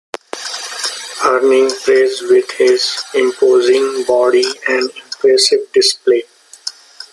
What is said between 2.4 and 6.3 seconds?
his imposing body and impressive displays.